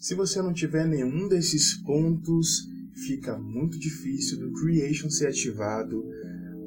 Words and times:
Se 0.00 0.14
você 0.14 0.40
não 0.40 0.54
tiver 0.54 0.86
nenhum 0.86 1.28
desses 1.28 1.74
pontos, 1.74 2.66
fica 3.06 3.38
muito 3.38 3.78
difícil 3.78 4.38
do 4.38 4.50
creation 4.54 5.10
ser 5.10 5.26
ativado 5.26 6.02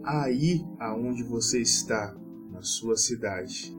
aí 0.03 0.61
aonde 0.79 1.23
você 1.23 1.59
está, 1.59 2.15
na 2.51 2.61
sua 2.61 2.95
cidade. 2.95 3.75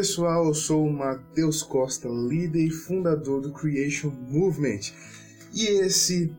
Pessoal, 0.00 0.46
eu 0.46 0.54
sou 0.54 0.86
o 0.86 0.90
Matheus 0.90 1.62
Costa, 1.62 2.08
líder 2.08 2.64
e 2.64 2.70
fundador 2.70 3.42
do 3.42 3.52
Creation 3.52 4.08
Movement. 4.08 4.94
E 5.52 5.66
esse 5.82 6.34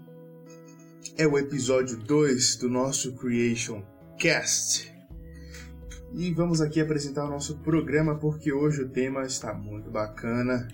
é 1.16 1.28
o 1.28 1.38
episódio 1.38 1.96
2 1.96 2.56
do 2.56 2.68
nosso 2.68 3.14
Creation 3.18 3.84
Cast. 4.18 4.92
E 6.12 6.34
vamos 6.34 6.60
aqui 6.60 6.82
apresentar 6.82 7.26
o 7.26 7.30
nosso 7.30 7.60
programa 7.60 8.18
porque 8.18 8.52
hoje 8.52 8.82
o 8.82 8.90
tema 8.90 9.22
está 9.28 9.54
muito 9.54 9.92
bacana. 9.92 10.68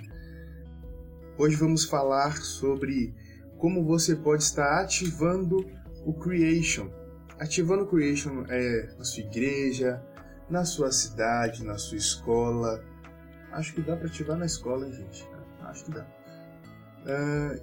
Hoje 1.37 1.57
vamos 1.57 1.83
falar 1.83 2.37
sobre 2.37 3.13
como 3.57 3.83
você 3.83 4.15
pode 4.15 4.43
estar 4.43 4.79
ativando 4.79 5.57
o 6.05 6.13
Creation. 6.13 6.89
Ativando 7.37 7.83
o 7.83 7.87
Creation 7.87 8.45
é, 8.47 8.95
na 8.97 9.03
sua 9.03 9.23
igreja, 9.23 10.01
na 10.49 10.65
sua 10.65 10.91
cidade, 10.91 11.63
na 11.63 11.77
sua 11.77 11.97
escola. 11.97 12.83
Acho 13.51 13.73
que 13.73 13.81
dá 13.81 13.95
para 13.95 14.07
ativar 14.07 14.37
na 14.37 14.45
escola, 14.45 14.85
hein, 14.85 14.93
gente? 14.93 15.27
Acho 15.61 15.85
que 15.85 15.91
dá. 15.91 16.05
Uh, 17.05 17.61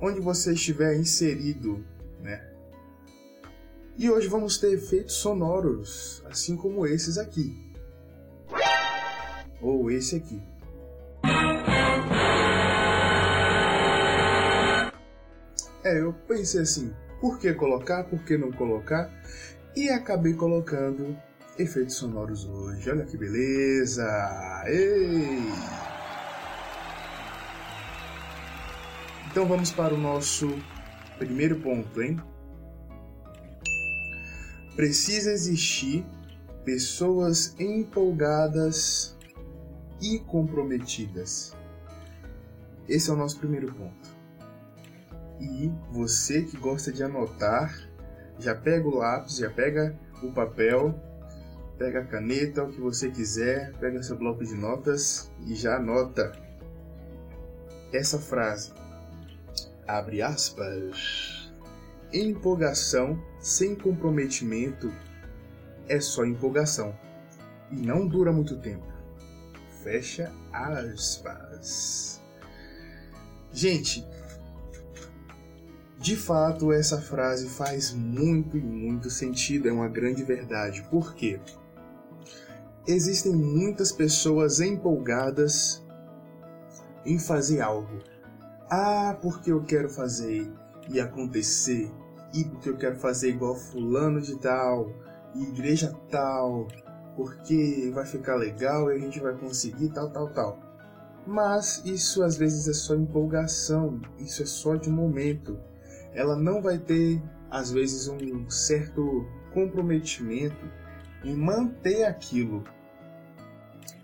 onde 0.00 0.20
você 0.20 0.52
estiver 0.52 0.96
inserido, 0.96 1.84
né? 2.20 2.50
E 3.96 4.10
hoje 4.10 4.26
vamos 4.28 4.58
ter 4.58 4.72
efeitos 4.72 5.14
sonoros, 5.14 6.22
assim 6.26 6.56
como 6.56 6.86
esses 6.86 7.16
aqui. 7.16 7.72
Ou 9.60 9.90
esse 9.90 10.16
aqui. 10.16 10.42
É, 15.84 16.00
eu 16.00 16.12
pensei 16.26 16.62
assim, 16.62 16.94
por 17.20 17.38
que 17.38 17.52
colocar, 17.54 18.04
por 18.04 18.24
que 18.24 18.36
não 18.36 18.50
colocar? 18.50 19.10
E 19.76 19.90
acabei 19.90 20.34
colocando 20.34 21.16
efeitos 21.58 21.96
sonoros 21.96 22.44
hoje. 22.44 22.90
Olha 22.90 23.04
que 23.04 23.16
beleza! 23.16 24.04
Ei! 24.66 25.52
Então 29.30 29.46
vamos 29.46 29.72
para 29.72 29.94
o 29.94 29.98
nosso 29.98 30.48
primeiro 31.18 31.60
ponto, 31.60 32.02
hein? 32.02 32.20
Precisa 34.76 35.32
existir 35.32 36.04
pessoas 36.64 37.54
empolgadas 37.58 39.16
e 40.00 40.18
comprometidas. 40.20 41.54
Esse 42.88 43.10
é 43.10 43.12
o 43.12 43.16
nosso 43.16 43.38
primeiro 43.38 43.72
ponto. 43.72 44.14
E 45.40 45.70
você 45.90 46.42
que 46.42 46.56
gosta 46.56 46.92
de 46.92 47.02
anotar, 47.02 47.88
já 48.38 48.54
pega 48.54 48.86
o 48.86 48.96
lápis, 48.96 49.36
já 49.36 49.50
pega 49.50 49.98
o 50.22 50.32
papel 50.32 50.94
pega 51.78 52.00
a 52.00 52.04
caneta, 52.04 52.62
o 52.62 52.70
que 52.70 52.80
você 52.80 53.10
quiser, 53.10 53.72
pega 53.78 54.02
seu 54.02 54.16
bloco 54.16 54.44
de 54.44 54.54
notas 54.54 55.30
e 55.46 55.54
já 55.54 55.76
anota 55.76 56.32
essa 57.92 58.18
frase. 58.18 58.72
Abre 59.86 60.22
aspas. 60.22 61.52
Empolgação 62.12 63.20
sem 63.40 63.74
comprometimento 63.74 64.92
é 65.88 66.00
só 66.00 66.24
empolgação 66.24 66.96
e 67.70 67.76
não 67.76 68.06
dura 68.06 68.32
muito 68.32 68.56
tempo. 68.58 68.86
Fecha 69.82 70.32
aspas. 70.52 72.22
Gente, 73.52 74.06
de 75.98 76.16
fato 76.16 76.72
essa 76.72 77.00
frase 77.00 77.48
faz 77.48 77.92
muito 77.92 78.56
e 78.56 78.60
muito 78.60 79.10
sentido, 79.10 79.68
é 79.68 79.72
uma 79.72 79.88
grande 79.88 80.22
verdade. 80.22 80.82
Por 80.90 81.14
quê? 81.14 81.40
Existem 82.86 83.34
muitas 83.34 83.90
pessoas 83.90 84.60
empolgadas 84.60 85.84
em 87.04 87.18
fazer 87.18 87.60
algo. 87.60 87.98
Ah, 88.70 89.16
porque 89.20 89.52
eu 89.52 89.62
quero 89.62 89.88
fazer 89.88 90.50
e 90.88 91.00
acontecer, 91.00 91.90
e 92.32 92.44
porque 92.44 92.68
eu 92.68 92.76
quero 92.76 92.96
fazer 92.96 93.30
igual 93.30 93.54
fulano 93.54 94.20
de 94.20 94.38
tal, 94.38 94.90
e 95.34 95.44
igreja 95.44 95.94
tal, 96.10 96.68
porque 97.16 97.90
vai 97.94 98.04
ficar 98.04 98.36
legal 98.36 98.90
e 98.90 98.96
a 98.96 98.98
gente 98.98 99.20
vai 99.20 99.34
conseguir 99.34 99.90
tal, 99.90 100.10
tal, 100.10 100.28
tal. 100.30 100.58
Mas 101.26 101.82
isso 101.86 102.22
às 102.22 102.36
vezes 102.36 102.68
é 102.68 102.72
só 102.74 102.94
empolgação, 102.94 104.00
isso 104.18 104.42
é 104.42 104.46
só 104.46 104.76
de 104.76 104.90
momento. 104.90 105.58
Ela 106.12 106.36
não 106.36 106.60
vai 106.60 106.78
ter, 106.78 107.22
às 107.50 107.70
vezes, 107.70 108.08
um 108.08 108.48
certo 108.50 109.26
comprometimento 109.52 110.83
em 111.24 111.34
manter 111.34 112.04
aquilo. 112.04 112.64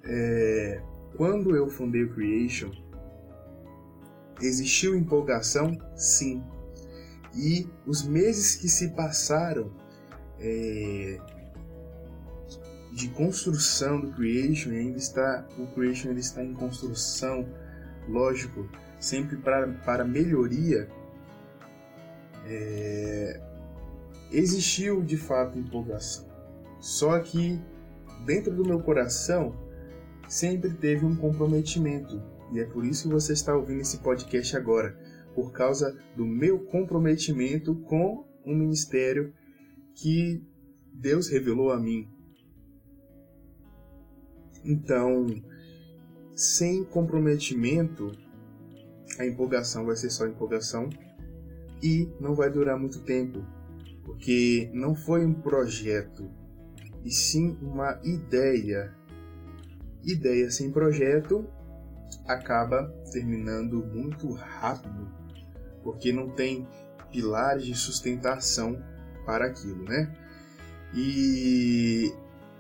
É, 0.03 0.83
quando 1.17 1.55
eu 1.55 1.69
fundei 1.69 2.05
o 2.05 2.15
Creation, 2.15 2.71
existiu 4.41 4.97
empolgação? 4.97 5.79
Sim. 5.95 6.43
E 7.35 7.69
os 7.87 8.03
meses 8.03 8.57
que 8.57 8.69
se 8.69 8.89
passaram 8.91 9.71
é, 10.39 11.21
de 12.93 13.09
construção 13.11 14.01
do 14.01 14.13
Creation, 14.13 14.71
ainda 14.71 14.99
está 14.99 15.47
o 15.59 15.67
Creation 15.69 16.09
ainda 16.09 16.21
está 16.21 16.43
em 16.43 16.55
construção, 16.55 17.47
lógico, 18.09 18.69
sempre 18.99 19.37
para, 19.37 19.69
para 19.85 20.05
melhoria. 20.05 20.89
É, 22.47 23.41
existiu 24.33 25.03
de 25.03 25.17
fato 25.17 25.59
empolgação. 25.59 26.30
Só 26.81 27.19
que 27.21 27.61
dentro 28.25 28.55
do 28.55 28.65
meu 28.65 28.81
coração 28.81 29.55
sempre 30.29 30.73
teve 30.75 31.05
um 31.05 31.15
comprometimento. 31.15 32.23
E 32.53 32.59
é 32.59 32.65
por 32.65 32.85
isso 32.85 33.09
que 33.09 33.15
você 33.15 33.33
está 33.33 33.55
ouvindo 33.55 33.81
esse 33.81 33.99
podcast 33.99 34.57
agora, 34.57 34.99
por 35.35 35.53
causa 35.53 35.97
do 36.17 36.27
meu 36.27 36.65
comprometimento 36.67 37.77
com 37.83 38.25
um 38.45 38.55
ministério 38.55 39.33
que 39.95 40.43
Deus 40.93 41.29
revelou 41.29 41.71
a 41.71 41.79
mim. 41.79 42.09
Então, 44.65 45.27
sem 46.35 46.85
comprometimento, 46.85 48.13
a 49.19 49.27
empolgação 49.27 49.87
vai 49.87 49.97
ser 49.97 50.11
só 50.11 50.27
empolgação 50.27 50.89
e 51.83 52.09
não 52.21 52.35
vai 52.35 52.51
durar 52.51 52.79
muito 52.79 53.01
tempo, 53.01 53.45
porque 54.05 54.71
não 54.73 54.95
foi 54.95 55.25
um 55.25 55.35
projeto, 55.35 56.31
e 57.05 57.11
sim 57.11 57.57
uma 57.61 57.99
ideia. 58.03 58.95
Ideia 60.03 60.51
sem 60.51 60.71
projeto 60.71 61.47
acaba 62.27 62.89
terminando 63.13 63.85
muito 63.85 64.33
rápido, 64.33 65.09
porque 65.83 66.13
não 66.13 66.31
tem 66.31 66.67
pilares 67.11 67.65
de 67.65 67.75
sustentação 67.75 68.83
para 69.27 69.47
aquilo, 69.47 69.85
né? 69.85 70.13
E 70.95 72.13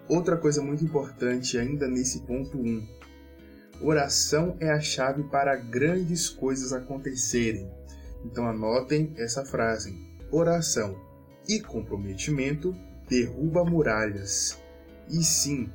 outra 0.09 0.37
coisa 0.37 0.63
muito 0.63 0.85
importante 0.85 1.59
ainda 1.59 1.89
nesse 1.89 2.21
ponto 2.21 2.59
1. 2.59 2.61
Um, 2.61 2.89
oração 3.81 4.57
é 4.61 4.71
a 4.71 4.81
chave 4.81 5.25
para 5.25 5.57
grandes 5.57 6.29
coisas 6.29 6.73
acontecerem. 6.73 7.71
Então 8.25 8.47
anotem 8.47 9.15
essa 9.17 9.45
frase: 9.45 9.95
oração 10.31 10.97
e 11.49 11.61
comprometimento 11.61 12.75
derruba 13.11 13.65
muralhas. 13.65 14.63
E 15.09 15.25
sim, 15.25 15.69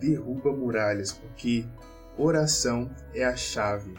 derruba 0.00 0.50
muralhas, 0.50 1.12
porque 1.12 1.66
oração 2.16 2.90
é 3.14 3.22
a 3.22 3.36
chave. 3.36 3.94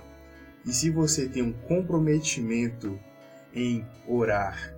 E 0.65 0.73
se 0.73 0.89
você 0.89 1.29
tem 1.29 1.43
um 1.43 1.53
comprometimento 1.53 2.99
em 3.53 3.85
orar 4.07 4.75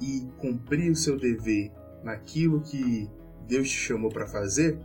e 0.00 0.26
cumprir 0.38 0.90
o 0.90 0.96
seu 0.96 1.18
dever 1.18 1.70
naquilo 2.02 2.60
que 2.62 3.08
Deus 3.46 3.68
te 3.68 3.76
chamou 3.76 4.10
para 4.10 4.26
fazer, 4.26 4.78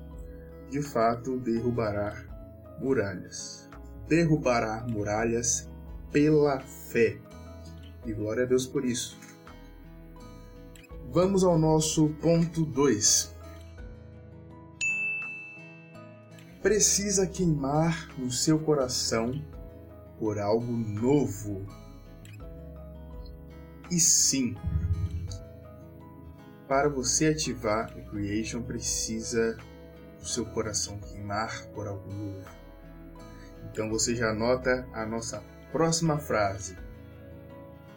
de 0.69 0.81
fato 0.81 1.39
derrubará 1.39 2.24
muralhas. 2.81 3.69
Derrubará 4.07 4.86
muralhas 4.89 5.69
pela 6.12 6.60
fé. 6.60 7.18
E 8.06 8.13
glória 8.13 8.44
a 8.44 8.45
Deus 8.45 8.66
por 8.66 8.86
isso. 8.86 9.18
Vamos 11.11 11.44
ao 11.44 11.57
nosso 11.57 12.09
ponto 12.21 12.63
2. 12.63 13.35
Precisa 16.61 17.25
queimar 17.25 18.07
no 18.15 18.29
seu 18.29 18.59
coração 18.59 19.44
por 20.19 20.38
algo 20.38 20.71
novo. 20.71 21.65
E 23.89 24.00
sim, 24.00 24.56
para 26.67 26.88
você 26.88 27.29
ativar 27.29 27.91
o 27.97 28.06
Creation 28.11 28.61
precisa 28.61 29.57
o 30.21 30.25
seu 30.27 30.45
coração 30.45 31.00
queimar 31.00 31.65
por 31.73 31.88
algo 31.88 32.07
novo. 32.13 32.51
Então 33.71 33.89
você 33.89 34.15
já 34.15 34.31
nota 34.31 34.88
a 34.94 35.07
nossa 35.07 35.44
próxima 35.71 36.19
frase. 36.19 36.77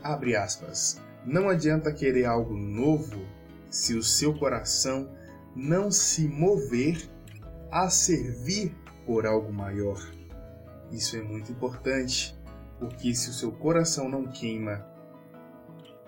Abre 0.03 0.35
aspas. 0.35 1.12
Não 1.25 1.49
adianta 1.49 1.93
querer 1.93 2.25
algo 2.25 2.55
novo 2.55 3.25
se 3.71 3.95
o 3.95 4.03
seu 4.03 4.35
coração 4.35 5.09
não 5.55 5.91
se 5.91 6.27
mover 6.27 7.09
a 7.71 7.89
servir 7.89 8.75
por 9.07 9.25
algo 9.25 9.53
maior. 9.53 10.01
Isso 10.91 11.17
é 11.17 11.23
muito 11.23 11.53
importante, 11.53 12.39
porque 12.79 13.15
se 13.15 13.31
o 13.31 13.33
seu 13.33 13.53
coração 13.53 14.09
não 14.09 14.25
queima 14.25 14.85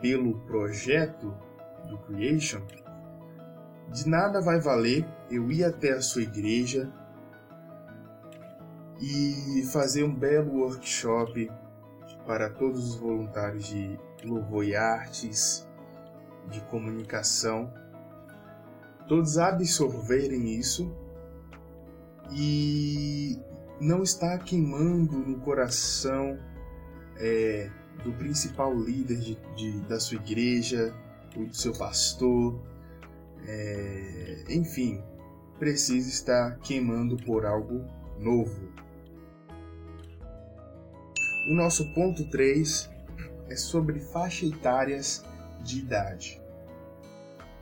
pelo 0.00 0.40
projeto 0.40 1.34
do 1.88 1.96
Creation, 1.98 2.60
de 3.92 4.08
nada 4.08 4.40
vai 4.40 4.60
valer 4.60 5.06
eu 5.30 5.50
ir 5.50 5.64
até 5.64 5.92
a 5.92 6.00
sua 6.00 6.22
igreja 6.22 6.92
e 9.00 9.62
fazer 9.72 10.02
um 10.02 10.14
belo 10.14 10.60
workshop 10.60 11.50
para 12.26 12.50
todos 12.50 12.90
os 12.90 12.96
voluntários 12.96 13.66
de 13.66 13.98
louvor 14.24 14.64
e 14.64 14.74
artes, 14.74 15.66
de 16.50 16.60
comunicação, 16.62 17.72
todos 19.08 19.38
absorverem 19.38 20.54
isso 20.58 20.94
e 22.30 23.38
não 23.80 24.02
está 24.02 24.38
queimando 24.38 25.18
no 25.18 25.38
coração 25.40 26.38
é, 27.16 27.70
do 28.02 28.12
principal 28.12 28.74
líder 28.74 29.18
de, 29.18 29.38
de, 29.56 29.80
da 29.82 30.00
sua 30.00 30.16
igreja, 30.16 30.94
do 31.34 31.54
seu 31.54 31.72
pastor, 31.72 32.60
é, 33.46 34.44
enfim, 34.48 35.02
precisa 35.58 36.08
estar 36.08 36.58
queimando 36.58 37.16
por 37.16 37.44
algo 37.44 37.84
novo. 38.18 38.72
O 41.50 41.54
nosso 41.54 41.92
ponto 41.94 42.24
3 42.30 42.93
é 43.48 43.56
sobre 43.56 44.00
faixa 44.00 44.46
etárias 44.46 45.24
de 45.62 45.78
idade. 45.78 46.42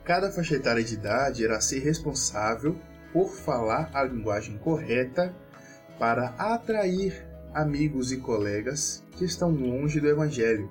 Cada 0.03 0.31
faixa 0.31 0.55
etária 0.55 0.83
de 0.83 0.95
idade 0.95 1.43
irá 1.43 1.61
ser 1.61 1.79
responsável 1.79 2.77
por 3.11 3.29
falar 3.29 3.89
a 3.93 4.03
linguagem 4.03 4.57
correta 4.57 5.33
para 5.97 6.29
atrair 6.37 7.25
amigos 7.53 8.11
e 8.11 8.17
colegas 8.17 9.03
que 9.11 9.23
estão 9.23 9.51
longe 9.51 9.99
do 9.99 10.07
Evangelho. 10.07 10.69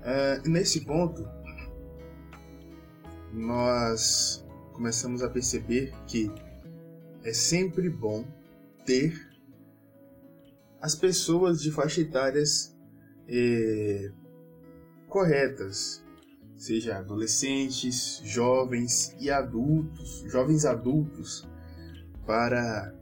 Uh, 0.00 0.48
nesse 0.48 0.80
ponto, 0.80 1.26
nós 3.32 4.44
começamos 4.72 5.22
a 5.22 5.30
perceber 5.30 5.92
que 6.06 6.30
é 7.22 7.32
sempre 7.32 7.88
bom 7.88 8.24
ter 8.84 9.28
as 10.80 10.94
pessoas 10.94 11.60
de 11.60 11.70
faixa 11.70 12.00
etárias 12.00 12.74
eh, 13.30 14.10
corretas, 15.08 16.04
seja 16.56 16.98
adolescentes, 16.98 18.20
jovens 18.24 19.14
e 19.20 19.30
adultos, 19.30 20.24
jovens 20.26 20.64
adultos, 20.64 21.48
para 22.26 22.92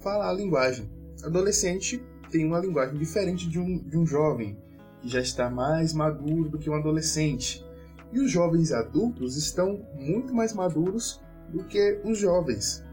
falar 0.00 0.28
a 0.30 0.32
linguagem. 0.32 0.90
Adolescente 1.24 2.02
tem 2.30 2.46
uma 2.46 2.58
linguagem 2.58 2.98
diferente 2.98 3.48
de 3.48 3.58
um, 3.58 3.78
de 3.78 3.96
um 3.96 4.06
jovem, 4.06 4.56
que 5.00 5.08
já 5.08 5.20
está 5.20 5.48
mais 5.48 5.92
maduro 5.92 6.50
do 6.50 6.58
que 6.58 6.68
um 6.68 6.74
adolescente. 6.74 7.64
E 8.12 8.20
os 8.20 8.30
jovens 8.30 8.72
adultos 8.72 9.36
estão 9.36 9.84
muito 9.94 10.34
mais 10.34 10.52
maduros 10.52 11.20
do 11.48 11.64
que 11.64 12.00
os 12.04 12.18
jovens. 12.18 12.84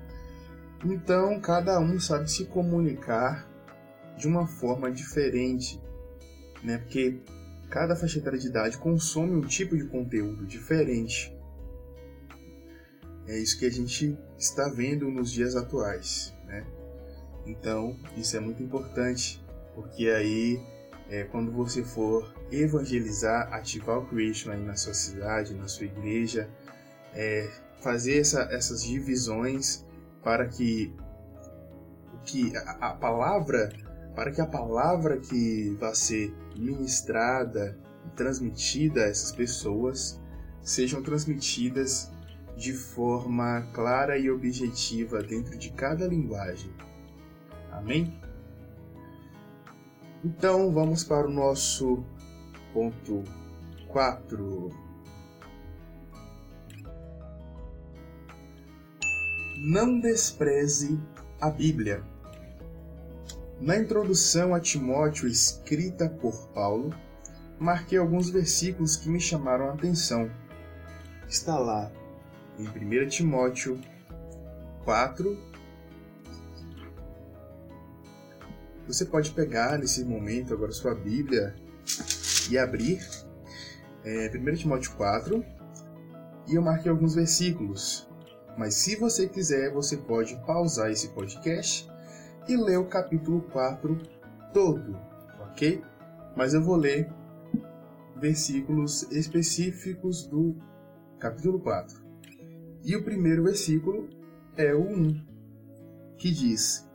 Então, 0.83 1.39
cada 1.39 1.79
um 1.79 2.00
sabe 2.00 2.29
se 2.29 2.45
comunicar 2.45 3.47
de 4.18 4.27
uma 4.27 4.47
forma 4.47 4.91
diferente, 4.91 5.81
né? 6.65 6.79
Porque 6.79 7.21
cada 7.69 7.95
faixa 7.95 8.17
etária 8.17 8.39
de 8.39 8.47
idade 8.47 8.77
consome 8.77 9.35
um 9.35 9.41
tipo 9.41 9.77
de 9.77 9.85
conteúdo 9.85 10.45
diferente. 10.45 11.33
É 13.27 13.38
isso 13.38 13.57
que 13.57 13.65
a 13.65 13.71
gente 13.71 14.17
está 14.38 14.67
vendo 14.69 15.09
nos 15.09 15.31
dias 15.31 15.56
atuais, 15.56 16.33
né? 16.45 16.65
Então, 17.45 17.97
isso 18.17 18.35
é 18.35 18.39
muito 18.39 18.62
importante, 18.62 19.44
porque 19.73 20.09
aí, 20.09 20.59
é, 21.09 21.23
quando 21.25 21.51
você 21.51 21.83
for 21.83 22.33
evangelizar, 22.51 23.53
ativar 23.53 24.00
o 24.00 24.06
Creation 24.07 24.51
aí 24.51 24.63
na 24.63 24.75
sua 24.75 24.94
cidade, 24.94 25.53
na 25.53 25.68
sua 25.68 25.85
igreja, 25.85 26.50
é, 27.13 27.50
fazer 27.81 28.19
essa, 28.19 28.41
essas 28.51 28.83
divisões 28.83 29.85
para 30.23 30.47
que, 30.47 30.94
que 32.25 32.56
a, 32.57 32.89
a 32.89 32.94
palavra 32.94 33.71
para 34.15 34.31
que 34.31 34.39
a 34.39 34.45
palavra 34.45 35.17
que 35.17 35.75
vai 35.79 35.94
ser 35.94 36.33
ministrada 36.56 37.77
e 38.06 38.09
transmitida 38.15 39.01
a 39.01 39.09
essas 39.09 39.31
pessoas 39.31 40.19
sejam 40.62 41.03
transmitidas 41.03 42.12
de 42.56 42.73
forma 42.73 43.69
clara 43.73 44.17
e 44.17 44.31
objetiva 44.31 45.21
dentro 45.21 45.57
de 45.57 45.69
cada 45.71 46.07
linguagem. 46.07 46.71
Amém? 47.71 48.17
Então 50.23 50.71
vamos 50.71 51.03
para 51.03 51.27
o 51.27 51.31
nosso 51.31 52.03
ponto 52.73 53.23
4. 53.89 54.69
Não 59.57 60.00
despreze 60.00 61.00
a 61.39 61.50
Bíblia. 61.50 62.14
Na 63.60 63.78
introdução 63.78 64.54
a 64.54 64.60
Timóteo 64.60 65.28
escrita 65.30 66.10
por 66.10 66.50
Paulo, 66.50 66.94
marquei 67.57 67.98
alguns 67.98 68.30
versículos 68.30 68.98
que 68.98 69.10
me 69.10 69.19
chamaram 69.19 69.69
a 69.69 69.74
atenção. 69.74 70.30
Está 71.28 71.57
lá 71.57 71.90
em 72.59 72.68
1 72.68 73.07
Timóteo 73.07 73.80
4. 74.83 75.38
Você 78.88 79.06
pode 79.06 79.31
pegar 79.31 79.80
nesse 79.80 80.04
momento 80.04 80.54
agora 80.54 80.74
sua 80.74 80.94
Bíblia 80.94 81.56
e 82.50 82.57
abrir 82.57 83.00
é, 84.04 84.30
1 84.35 84.56
Timóteo 84.56 84.92
4 84.95 85.44
e 86.47 86.56
eu 86.56 86.62
marquei 86.62 86.92
alguns 86.92 87.16
versículos. 87.16 88.07
Mas 88.57 88.76
se 88.76 88.97
você 88.97 89.28
quiser, 89.28 89.71
você 89.71 89.95
pode 89.95 90.35
pausar 90.45 90.92
esse 90.92 91.07
podcast 91.09 91.90
e 92.47 92.56
ler 92.56 92.78
o 92.78 92.85
capítulo 92.85 93.42
4 93.52 93.97
todo, 94.54 94.97
ok? 95.42 95.83
Mas 96.35 96.54
eu 96.54 96.64
vou 96.64 96.75
ler 96.75 97.09
versículos 98.16 99.04
específicos 99.11 100.28
do 100.28 100.56
capítulo 101.19 101.59
4. 101.59 102.04
E 102.83 102.95
o 102.95 103.04
primeiro 103.04 103.44
versículo 103.44 104.07
é 104.56 104.73
o 104.73 104.81
1, 104.81 105.25
que 106.18 106.31
diz: 106.31 106.87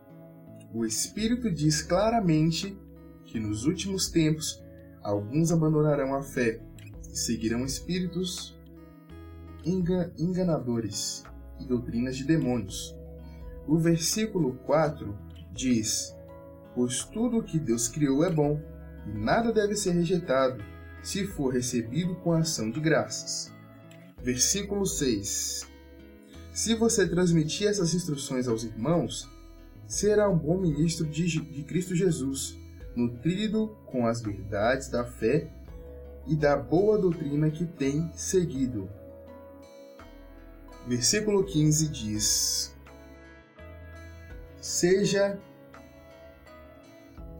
O 0.73 0.85
Espírito 0.85 1.50
diz 1.50 1.83
claramente 1.83 2.78
que 3.25 3.40
nos 3.40 3.64
últimos 3.64 4.09
tempos 4.09 4.62
alguns 5.02 5.50
abandonarão 5.50 6.14
a 6.14 6.23
fé 6.23 6.61
e 7.11 7.16
seguirão 7.16 7.64
espíritos 7.64 8.59
enganadores 9.64 11.25
e 11.59 11.66
doutrinas 11.66 12.16
de 12.16 12.25
demônios. 12.25 12.97
O 13.66 13.76
versículo 13.78 14.54
4 14.64 15.29
diz: 15.52 16.14
Pois 16.75 17.04
tudo 17.04 17.38
o 17.38 17.42
que 17.42 17.59
Deus 17.59 17.88
criou 17.88 18.25
é 18.25 18.30
bom, 18.30 18.61
e 19.07 19.19
nada 19.19 19.52
deve 19.52 19.75
ser 19.76 19.92
rejeitado, 19.92 20.62
se 21.02 21.26
for 21.26 21.52
recebido 21.52 22.14
com 22.16 22.33
ação 22.33 22.71
de 22.71 22.80
graças. 22.80 23.52
Versículo 24.23 24.87
6: 24.87 25.66
Se 26.52 26.75
você 26.75 27.09
transmitir 27.09 27.69
essas 27.69 27.95
instruções 27.95 28.47
aos 28.47 28.64
irmãos, 28.64 29.28
será 29.87 30.28
um 30.28 30.38
bom 30.38 30.59
ministro 30.59 31.07
de, 31.07 31.26
de 31.26 31.62
Cristo 31.64 31.95
Jesus, 31.95 32.57
nutrido 32.95 33.76
com 33.87 34.07
as 34.07 34.21
verdades 34.21 34.88
da 34.88 35.04
fé 35.04 35.50
e 36.26 36.37
da 36.37 36.57
boa 36.57 36.99
doutrina 36.99 37.50
que 37.50 37.64
tem 37.64 38.11
seguido. 38.14 38.88
Versículo 40.87 41.45
15 41.45 41.88
diz: 41.88 42.75
Seja 44.61 45.38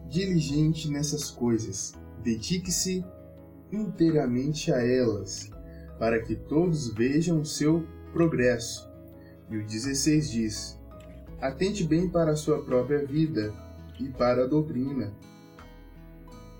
diligente 0.09 0.91
nessas 0.91 1.31
coisas, 1.31 1.93
dedique-se 2.23 3.05
inteiramente 3.71 4.73
a 4.73 4.85
elas. 4.85 5.50
para 5.99 6.19
que 6.23 6.35
todos 6.35 6.89
vejam 6.95 7.43
o 7.43 7.45
seu 7.45 7.87
progresso. 8.11 8.91
E 9.50 9.59
o 9.59 9.67
16 9.67 10.31
diz: 10.31 10.81
Atente 11.43 11.85
bem 11.85 12.09
para 12.09 12.31
a 12.31 12.37
sua 12.37 12.65
própria 12.65 13.05
vida 13.05 13.53
e 14.00 14.09
para 14.09 14.45
a 14.45 14.47
doutrina, 14.47 15.12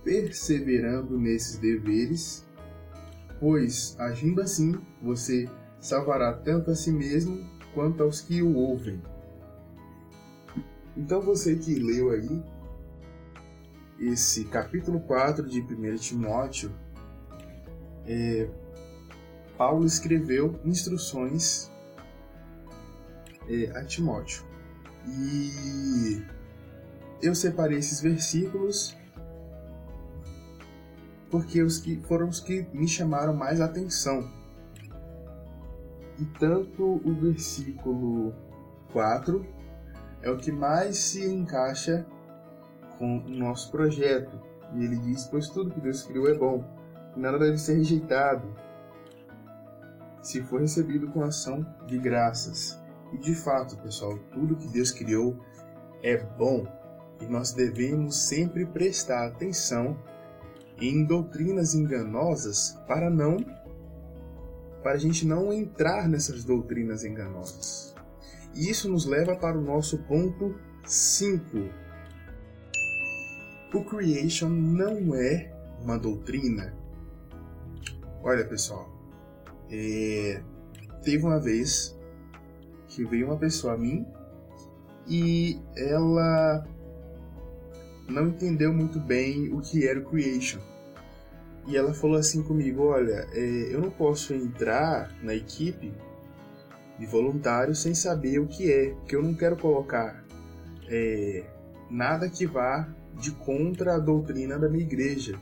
perseverando 0.05 1.19
nesses 1.19 1.57
deveres, 1.57 2.47
pois, 3.41 3.97
agindo 3.99 4.43
assim, 4.43 4.79
você 5.03 5.49
salvará 5.81 6.35
tanto 6.35 6.71
a 6.71 6.75
si 6.75 6.93
mesmo 6.93 7.43
quanto 7.73 8.03
aos 8.03 8.21
que 8.21 8.43
o 8.43 8.55
ouvem. 8.57 9.01
Então 11.01 11.23
você 11.23 11.57
que 11.57 11.77
leu 11.77 12.11
aí 12.11 12.43
esse 13.99 14.45
capítulo 14.45 15.01
4 15.01 15.49
de 15.49 15.63
1 15.63 15.97
Timóteo, 15.97 16.71
é, 18.05 18.51
Paulo 19.57 19.87
escreveu 19.87 20.61
instruções 20.63 21.73
é, 23.49 23.71
a 23.79 23.83
Timóteo. 23.83 24.45
E 25.09 26.23
eu 27.23 27.35
separei 27.35 27.79
esses 27.79 28.03
versículos 28.03 28.95
porque 31.31 31.63
os 31.63 31.79
que 31.79 31.97
foram 32.03 32.29
os 32.29 32.41
que 32.41 32.67
me 32.75 32.87
chamaram 32.87 33.35
mais 33.35 33.59
atenção. 33.63 34.31
E 36.19 36.27
tanto 36.39 37.01
o 37.03 37.15
versículo 37.15 38.35
4 38.93 39.60
é 40.23 40.31
o 40.31 40.37
que 40.37 40.53
mais 40.53 40.97
se 40.97 41.25
encaixa 41.25 42.07
com 42.99 43.19
o 43.19 43.31
nosso 43.31 43.71
projeto. 43.71 44.41
E 44.75 44.85
ele 44.85 44.97
diz: 44.99 45.25
Pois 45.25 45.49
tudo 45.49 45.71
que 45.71 45.81
Deus 45.81 46.03
criou 46.03 46.29
é 46.29 46.35
bom, 46.35 46.65
nada 47.17 47.39
deve 47.39 47.59
ser 47.59 47.75
rejeitado, 47.75 48.47
se 50.23 50.43
for 50.43 50.61
recebido 50.61 51.09
com 51.09 51.23
ação 51.23 51.67
de 51.87 51.99
graças. 51.99 52.79
E 53.13 53.19
de 53.19 53.35
fato, 53.35 53.77
pessoal, 53.79 54.17
tudo 54.33 54.57
que 54.57 54.69
Deus 54.69 54.93
criou 54.93 55.37
é 56.03 56.17
bom 56.17 56.67
e 57.21 57.27
nós 57.27 57.53
devemos 57.53 58.17
sempre 58.17 58.65
prestar 58.65 59.27
atenção 59.27 59.97
em 60.81 61.05
doutrinas 61.05 61.75
enganosas 61.75 62.79
para 62.87 63.11
não 63.11 63.37
para 64.83 64.93
a 64.93 64.97
gente 64.97 65.27
não 65.27 65.53
entrar 65.53 66.09
nessas 66.09 66.43
doutrinas 66.43 67.05
enganosas. 67.05 67.95
E 68.55 68.69
isso 68.71 68.91
nos 68.91 69.05
leva 69.07 69.37
para 69.37 69.59
o 69.59 69.63
nosso 69.63 69.99
ponto 69.99 70.55
5. 70.85 71.43
O 73.73 73.85
creation 73.85 74.49
não 74.49 75.15
é 75.15 75.53
uma 75.83 75.99
doutrina. 75.99 76.75
Olha, 78.23 78.45
pessoal, 78.45 78.89
é... 79.71 80.43
teve 81.03 81.25
uma 81.25 81.39
vez 81.39 81.97
que 82.89 83.05
veio 83.05 83.27
uma 83.27 83.39
pessoa 83.39 83.75
a 83.75 83.79
mim 83.79 84.05
e 85.07 85.59
ela 85.77 86.67
não 88.09 88.29
entendeu 88.29 88.73
muito 88.73 88.99
bem 88.99 89.53
o 89.53 89.61
que 89.61 89.87
era 89.87 90.01
o 90.01 90.05
creation. 90.05 90.61
E 91.67 91.77
ela 91.77 91.95
falou 91.95 92.17
assim 92.17 92.43
comigo: 92.43 92.83
Olha, 92.85 93.27
é, 93.33 93.75
eu 93.75 93.81
não 93.81 93.91
posso 93.91 94.35
entrar 94.35 95.15
na 95.23 95.35
equipe 95.35 95.93
de 97.01 97.07
voluntários 97.07 97.81
sem 97.81 97.95
saber 97.95 98.39
o 98.39 98.47
que 98.47 98.71
é, 98.71 98.91
porque 98.91 99.17
eu 99.17 99.23
não 99.23 99.33
quero 99.33 99.57
colocar 99.57 100.23
é, 100.87 101.43
nada 101.91 102.29
que 102.29 102.47
vá 102.47 102.87
de 103.19 103.31
contra 103.33 103.95
a 103.95 103.99
doutrina 103.99 104.59
da 104.59 104.69
minha 104.69 104.85
igreja. 104.85 105.41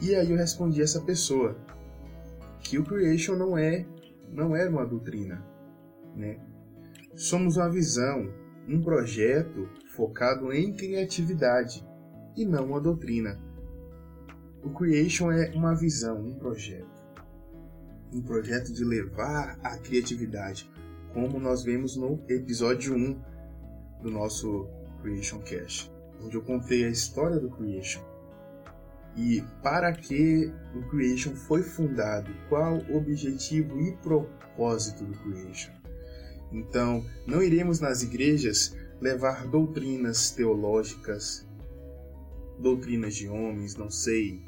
E 0.00 0.14
aí 0.14 0.30
eu 0.30 0.38
respondi 0.38 0.80
essa 0.80 1.02
pessoa 1.02 1.54
que 2.60 2.78
o 2.78 2.84
creation 2.84 3.36
não 3.36 3.58
é 3.58 3.84
não 4.32 4.56
é 4.56 4.66
uma 4.66 4.86
doutrina, 4.86 5.44
né? 6.16 6.38
Somos 7.14 7.56
uma 7.58 7.68
visão, 7.68 8.32
um 8.66 8.80
projeto 8.80 9.68
focado 9.94 10.52
em 10.52 10.72
criatividade 10.72 11.86
e 12.36 12.44
não 12.46 12.66
uma 12.66 12.80
doutrina. 12.80 13.38
O 14.62 14.70
Creation 14.70 15.30
é 15.30 15.50
uma 15.54 15.74
visão, 15.74 16.20
um 16.20 16.34
projeto. 16.34 16.97
Um 18.12 18.22
projeto 18.22 18.72
de 18.72 18.84
levar 18.84 19.58
a 19.62 19.76
criatividade, 19.78 20.70
como 21.12 21.38
nós 21.38 21.62
vemos 21.62 21.96
no 21.96 22.22
episódio 22.28 22.94
1 22.94 23.22
do 24.02 24.10
nosso 24.10 24.66
Creation 25.02 25.40
Cash, 25.40 25.92
onde 26.22 26.36
eu 26.36 26.42
contei 26.42 26.84
a 26.84 26.88
história 26.88 27.38
do 27.38 27.50
Creation 27.50 28.02
e 29.18 29.42
para 29.62 29.92
que 29.92 30.52
o 30.74 30.88
Creation 30.90 31.34
foi 31.34 31.62
fundado, 31.62 32.30
qual 32.48 32.78
o 32.88 32.96
objetivo 32.96 33.80
e 33.80 33.92
propósito 33.96 35.04
do 35.04 35.18
Creation. 35.18 35.72
Então, 36.52 37.04
não 37.26 37.42
iremos 37.42 37.80
nas 37.80 38.02
igrejas 38.02 38.76
levar 39.00 39.44
doutrinas 39.48 40.30
teológicas, 40.30 41.44
doutrinas 42.60 43.16
de 43.16 43.28
homens, 43.28 43.74
não 43.74 43.90
sei 43.90 44.40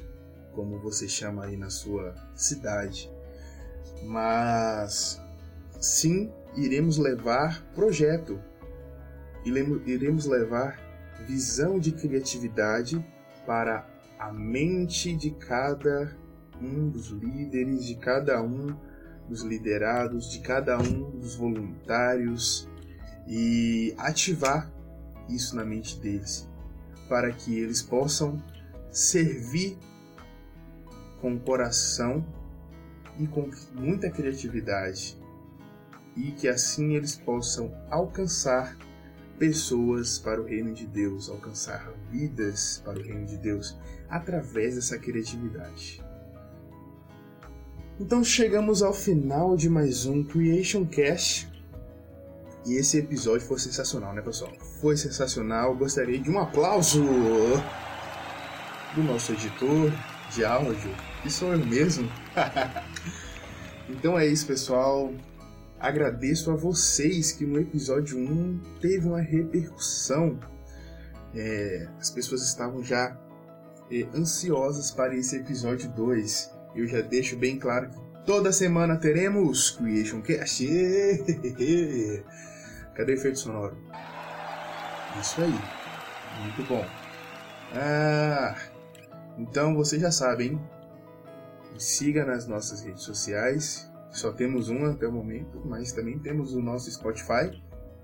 como 0.53 0.79
você 0.79 1.07
chama 1.07 1.45
aí 1.45 1.57
na 1.57 1.69
sua 1.69 2.15
cidade, 2.33 3.10
mas 4.03 5.21
sim 5.79 6.31
iremos 6.55 6.97
levar 6.97 7.63
projeto, 7.73 8.39
iremos 9.45 10.25
levar 10.25 10.79
visão 11.25 11.79
de 11.79 11.91
criatividade 11.91 13.03
para 13.45 13.87
a 14.19 14.31
mente 14.31 15.15
de 15.15 15.31
cada 15.31 16.15
um 16.61 16.89
dos 16.89 17.07
líderes, 17.07 17.85
de 17.85 17.95
cada 17.95 18.41
um 18.41 18.75
dos 19.27 19.41
liderados, 19.41 20.29
de 20.29 20.39
cada 20.39 20.77
um 20.77 21.19
dos 21.19 21.35
voluntários 21.35 22.67
e 23.27 23.95
ativar 23.97 24.71
isso 25.29 25.55
na 25.55 25.63
mente 25.63 25.97
deles, 25.99 26.47
para 27.07 27.31
que 27.31 27.57
eles 27.57 27.81
possam 27.81 28.43
servir 28.91 29.77
com 31.19 31.35
o 31.35 31.39
coração 31.39 32.25
e 33.19 33.27
com 33.27 33.49
muita 33.73 34.09
criatividade, 34.09 35.17
e 36.15 36.31
que 36.31 36.47
assim 36.47 36.95
eles 36.95 37.15
possam 37.15 37.73
alcançar 37.89 38.77
pessoas 39.37 40.19
para 40.19 40.41
o 40.41 40.45
reino 40.45 40.73
de 40.73 40.85
Deus, 40.85 41.29
alcançar 41.29 41.91
vidas 42.11 42.81
para 42.85 42.99
o 42.99 43.01
reino 43.01 43.25
de 43.25 43.37
Deus 43.37 43.77
através 44.09 44.75
dessa 44.75 44.99
criatividade. 44.99 46.03
Então 47.99 48.23
chegamos 48.23 48.83
ao 48.83 48.93
final 48.93 49.55
de 49.55 49.69
mais 49.69 50.05
um 50.05 50.23
Creation 50.23 50.85
Cast. 50.85 51.49
E 52.65 52.75
esse 52.75 52.97
episódio 52.97 53.45
foi 53.47 53.57
sensacional, 53.57 54.13
né, 54.13 54.21
pessoal? 54.21 54.51
Foi 54.79 54.95
sensacional. 54.95 55.75
Gostaria 55.75 56.19
de 56.19 56.29
um 56.29 56.39
aplauso 56.39 57.03
do 58.95 59.03
nosso 59.03 59.31
editor 59.33 59.91
de 60.33 60.45
áudio, 60.45 60.95
que 61.21 61.29
sou 61.29 61.53
eu 61.53 61.65
mesmo. 61.65 62.09
então 63.89 64.17
é 64.17 64.25
isso, 64.25 64.47
pessoal. 64.47 65.13
Agradeço 65.79 66.51
a 66.51 66.55
vocês 66.55 67.31
que 67.31 67.45
no 67.45 67.59
episódio 67.59 68.17
1 68.17 68.59
teve 68.79 69.07
uma 69.07 69.21
repercussão. 69.21 70.39
É, 71.35 71.87
as 71.99 72.09
pessoas 72.09 72.43
estavam 72.43 72.83
já 72.83 73.17
é, 73.91 74.07
ansiosas 74.15 74.91
para 74.91 75.15
esse 75.15 75.37
episódio 75.37 75.89
2. 75.89 76.51
Eu 76.75 76.87
já 76.87 77.01
deixo 77.01 77.35
bem 77.35 77.57
claro 77.57 77.89
que 77.89 77.97
toda 78.25 78.51
semana 78.51 78.95
teremos 78.95 79.71
Creation 79.71 80.21
Cast. 80.21 80.65
Cadê 82.95 83.13
o 83.13 83.15
efeito 83.15 83.39
sonoro? 83.39 83.75
Isso 85.19 85.41
aí. 85.41 85.59
Muito 86.43 86.63
bom. 86.67 86.85
Ah, 87.73 88.55
então 89.41 89.75
você 89.75 89.99
já 89.99 90.11
sabe, 90.11 90.45
hein? 90.45 90.61
siga 91.77 92.23
nas 92.25 92.47
nossas 92.47 92.83
redes 92.83 93.03
sociais. 93.03 93.89
Só 94.11 94.31
temos 94.31 94.69
uma 94.69 94.91
até 94.91 95.07
o 95.07 95.11
momento, 95.11 95.61
mas 95.65 95.91
também 95.91 96.19
temos 96.19 96.53
o 96.53 96.61
nosso 96.61 96.91
Spotify. 96.91 97.61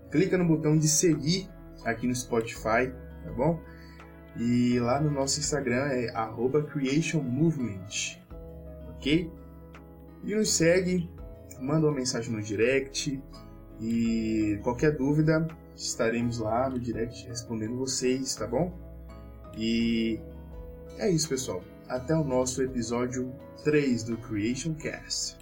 Clica 0.09 0.37
no 0.37 0.47
botão 0.47 0.77
de 0.77 0.87
seguir 0.87 1.49
aqui 1.83 2.07
no 2.07 2.15
Spotify, 2.15 2.91
tá 3.23 3.31
bom? 3.35 3.59
E 4.37 4.79
lá 4.79 5.01
no 5.01 5.11
nosso 5.11 5.39
Instagram 5.39 5.87
é 5.87 6.07
@creationmovement, 6.71 7.87
ok? 8.89 9.31
E 10.23 10.35
nos 10.35 10.51
segue, 10.53 11.09
manda 11.59 11.87
uma 11.87 11.95
mensagem 11.95 12.31
no 12.31 12.41
direct, 12.41 13.21
e 13.79 14.59
qualquer 14.63 14.95
dúvida, 14.95 15.47
estaremos 15.75 16.39
lá 16.39 16.69
no 16.69 16.79
direct 16.79 17.27
respondendo 17.27 17.77
vocês, 17.77 18.35
tá 18.35 18.47
bom? 18.47 18.71
E 19.57 20.19
é 20.97 21.09
isso, 21.09 21.29
pessoal. 21.29 21.63
Até 21.87 22.15
o 22.15 22.23
nosso 22.23 22.61
episódio 22.61 23.33
3 23.63 24.03
do 24.03 24.17
Creation 24.17 24.73
Cast. 24.73 25.37